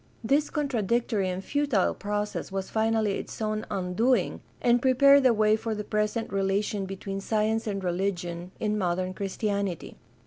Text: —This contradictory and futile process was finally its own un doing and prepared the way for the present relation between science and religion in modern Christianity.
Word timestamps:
—This 0.33 0.49
contradictory 0.49 1.29
and 1.29 1.43
futile 1.45 1.93
process 1.93 2.51
was 2.51 2.71
finally 2.71 3.19
its 3.19 3.39
own 3.39 3.67
un 3.69 3.93
doing 3.93 4.41
and 4.59 4.81
prepared 4.81 5.21
the 5.21 5.31
way 5.31 5.55
for 5.55 5.75
the 5.75 5.83
present 5.83 6.33
relation 6.33 6.87
between 6.87 7.21
science 7.21 7.67
and 7.67 7.83
religion 7.83 8.49
in 8.59 8.79
modern 8.79 9.13
Christianity. 9.13 9.97